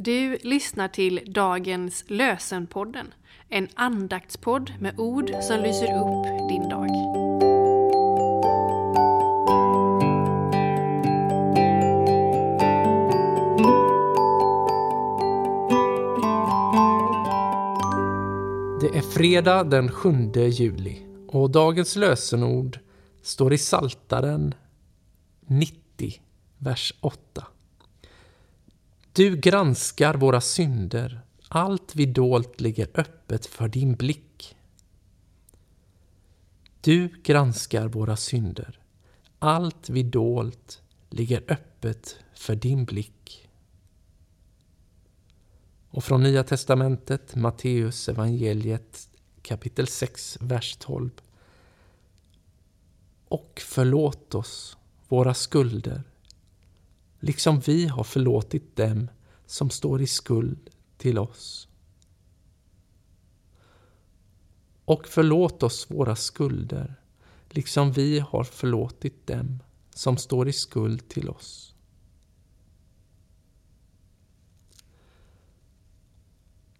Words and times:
Du 0.00 0.38
lyssnar 0.42 0.88
till 0.88 1.20
dagens 1.26 2.04
Lösenpodden, 2.06 3.14
en 3.48 3.68
andaktspodd 3.74 4.72
med 4.80 5.00
ord 5.00 5.30
som 5.42 5.60
lyser 5.62 5.84
upp 5.84 6.48
din 6.48 6.68
dag. 6.68 6.88
Det 18.80 18.98
är 18.98 19.12
fredag 19.12 19.64
den 19.64 19.90
7 19.90 20.10
juli 20.34 20.98
och 21.28 21.50
dagens 21.50 21.96
lösenord 21.96 22.78
står 23.22 23.52
i 23.52 23.58
Saltaren 23.58 24.54
90, 25.46 26.20
vers 26.58 26.94
8. 27.00 27.46
Du 29.18 29.36
granskar 29.36 30.14
våra 30.14 30.40
synder, 30.40 31.20
allt 31.48 31.94
vi 31.94 32.06
dolt 32.06 32.60
ligger 32.60 32.88
öppet 32.94 33.46
för 33.46 33.68
din 33.68 33.94
blick. 33.94 34.56
Du 36.80 37.08
granskar 37.22 37.88
våra 37.88 38.16
synder, 38.16 38.80
allt 39.38 39.88
vi 39.88 40.02
dolt 40.02 40.82
ligger 41.10 41.44
öppet 41.48 42.16
för 42.34 42.54
din 42.54 42.84
blick. 42.84 43.48
Och 45.90 46.04
från 46.04 46.22
Nya 46.22 46.44
Testamentet, 46.44 47.34
Matteus 47.34 48.08
evangeliet 48.08 49.08
kapitel 49.42 49.86
6, 49.86 50.38
vers 50.40 50.76
12. 50.76 51.10
Och 53.28 53.62
förlåt 53.66 54.34
oss 54.34 54.76
våra 55.08 55.34
skulder, 55.34 56.02
liksom 57.20 57.60
vi 57.60 57.86
har 57.86 58.04
förlåtit 58.04 58.76
dem 58.76 59.10
som 59.46 59.70
står 59.70 60.02
i 60.02 60.06
skuld 60.06 60.70
till 60.96 61.18
oss. 61.18 61.68
Och 64.84 65.08
förlåt 65.08 65.62
oss 65.62 65.90
våra 65.90 66.16
skulder, 66.16 66.94
liksom 67.48 67.92
vi 67.92 68.18
har 68.18 68.44
förlåtit 68.44 69.26
dem 69.26 69.62
som 69.90 70.16
står 70.16 70.48
i 70.48 70.52
skuld 70.52 71.08
till 71.08 71.28
oss. 71.28 71.74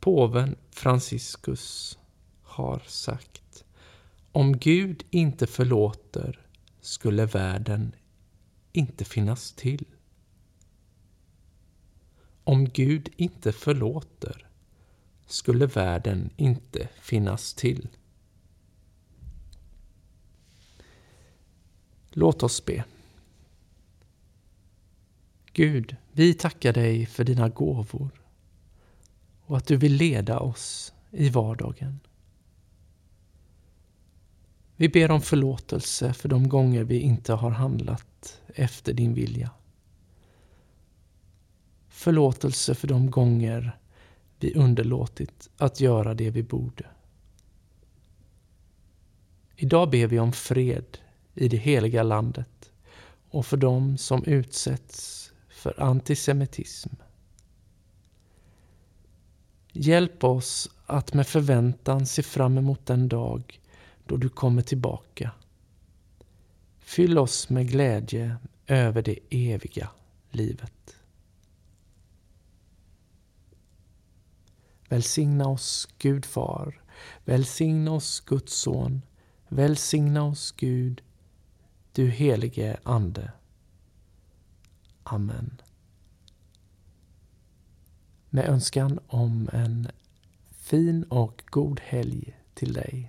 Påven 0.00 0.56
Franciscus 0.70 1.98
har 2.42 2.78
sagt 2.86 3.64
Om 4.32 4.58
Gud 4.58 5.04
inte 5.10 5.46
förlåter 5.46 6.46
skulle 6.80 7.26
världen 7.26 7.94
inte 8.72 9.04
finnas 9.04 9.52
till. 9.52 9.84
Om 12.48 12.68
Gud 12.68 13.08
inte 13.16 13.52
förlåter 13.52 14.46
skulle 15.26 15.66
världen 15.66 16.30
inte 16.36 16.88
finnas 17.00 17.54
till. 17.54 17.88
Låt 22.10 22.42
oss 22.42 22.64
be. 22.64 22.84
Gud, 25.52 25.96
vi 26.12 26.34
tackar 26.34 26.72
dig 26.72 27.06
för 27.06 27.24
dina 27.24 27.48
gåvor 27.48 28.10
och 29.40 29.56
att 29.56 29.66
du 29.66 29.76
vill 29.76 29.94
leda 29.94 30.38
oss 30.38 30.92
i 31.10 31.28
vardagen. 31.28 32.00
Vi 34.76 34.88
ber 34.88 35.10
om 35.10 35.20
förlåtelse 35.20 36.12
för 36.12 36.28
de 36.28 36.48
gånger 36.48 36.84
vi 36.84 37.00
inte 37.00 37.32
har 37.32 37.50
handlat 37.50 38.40
efter 38.46 38.92
din 38.92 39.14
vilja. 39.14 39.50
Förlåtelse 41.98 42.74
för 42.74 42.88
de 42.88 43.10
gånger 43.10 43.78
vi 44.40 44.54
underlåtit 44.54 45.50
att 45.56 45.80
göra 45.80 46.14
det 46.14 46.30
vi 46.30 46.42
borde. 46.42 46.86
Idag 49.56 49.90
ber 49.90 50.06
vi 50.06 50.18
om 50.18 50.32
fred 50.32 50.98
i 51.34 51.48
det 51.48 51.56
heliga 51.56 52.02
landet 52.02 52.72
och 53.30 53.46
för 53.46 53.56
dem 53.56 53.98
som 53.98 54.24
utsätts 54.24 55.32
för 55.48 55.82
antisemitism. 55.82 56.90
Hjälp 59.72 60.24
oss 60.24 60.70
att 60.86 61.14
med 61.14 61.26
förväntan 61.26 62.06
se 62.06 62.22
fram 62.22 62.58
emot 62.58 62.86
den 62.86 63.08
dag 63.08 63.60
då 64.06 64.16
du 64.16 64.28
kommer 64.28 64.62
tillbaka. 64.62 65.30
Fyll 66.78 67.18
oss 67.18 67.48
med 67.48 67.68
glädje 67.68 68.36
över 68.66 69.02
det 69.02 69.18
eviga 69.30 69.90
livet. 70.30 70.97
Välsigna 74.88 75.48
oss, 75.48 75.88
Gud 75.98 76.24
Far. 76.24 76.82
Välsigna 77.24 77.92
oss, 77.92 78.20
Guds 78.20 78.52
Son. 78.52 79.02
Välsigna 79.48 80.24
oss, 80.24 80.52
Gud, 80.52 81.02
du 81.92 82.10
helige 82.10 82.76
Ande. 82.82 83.32
Amen. 85.02 85.60
Med 88.30 88.48
önskan 88.48 88.98
om 89.06 89.48
en 89.52 89.88
fin 90.50 91.02
och 91.02 91.44
god 91.46 91.80
helg 91.80 92.36
till 92.54 92.72
dig. 92.72 93.08